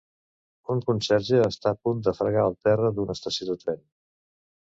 [0.75, 3.79] Un conserge està punt de fregar el terra d'una estació de tren.